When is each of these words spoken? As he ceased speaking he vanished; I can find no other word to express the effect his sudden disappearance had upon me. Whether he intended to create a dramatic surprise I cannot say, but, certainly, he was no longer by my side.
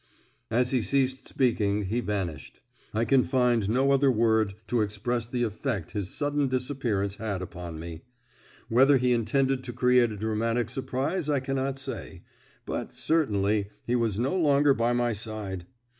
As 0.49 0.71
he 0.71 0.81
ceased 0.81 1.27
speaking 1.27 1.83
he 1.83 1.99
vanished; 1.99 2.61
I 2.91 3.05
can 3.05 3.23
find 3.23 3.69
no 3.69 3.91
other 3.91 4.11
word 4.11 4.55
to 4.65 4.81
express 4.81 5.27
the 5.27 5.43
effect 5.43 5.91
his 5.91 6.09
sudden 6.09 6.47
disappearance 6.47 7.17
had 7.17 7.39
upon 7.43 7.79
me. 7.79 8.01
Whether 8.67 8.97
he 8.97 9.13
intended 9.13 9.63
to 9.63 9.71
create 9.73 10.11
a 10.11 10.17
dramatic 10.17 10.71
surprise 10.71 11.29
I 11.29 11.39
cannot 11.39 11.77
say, 11.77 12.23
but, 12.65 12.91
certainly, 12.91 13.69
he 13.85 13.95
was 13.95 14.17
no 14.17 14.35
longer 14.35 14.73
by 14.73 14.91
my 14.91 15.13
side. 15.13 15.67